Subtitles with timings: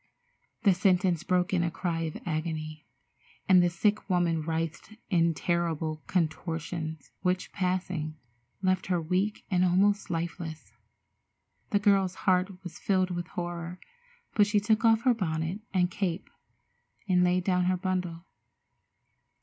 [0.63, 2.87] The sentence broke in a cry of agony,
[3.47, 8.15] and the sick woman writhed in terrible contortions, which, passing,
[8.63, 10.73] left her weak and almost lifeless.
[11.69, 13.79] The girl's heart was filled with horror,
[14.33, 16.31] but she took off her bonnet and cape
[17.07, 18.25] and laid down her bundle.